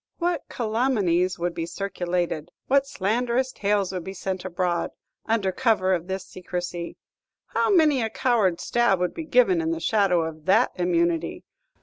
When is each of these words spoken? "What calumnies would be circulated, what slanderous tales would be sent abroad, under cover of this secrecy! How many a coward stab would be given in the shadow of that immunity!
"What 0.17 0.49
calumnies 0.49 1.37
would 1.37 1.53
be 1.53 1.67
circulated, 1.67 2.49
what 2.65 2.87
slanderous 2.87 3.51
tales 3.51 3.91
would 3.91 4.03
be 4.03 4.15
sent 4.15 4.43
abroad, 4.43 4.89
under 5.27 5.51
cover 5.51 5.93
of 5.93 6.07
this 6.07 6.25
secrecy! 6.25 6.97
How 7.49 7.69
many 7.69 8.01
a 8.01 8.09
coward 8.09 8.59
stab 8.59 8.97
would 8.99 9.13
be 9.13 9.25
given 9.25 9.61
in 9.61 9.69
the 9.69 9.79
shadow 9.79 10.23
of 10.23 10.45
that 10.45 10.71
immunity! 10.73 11.43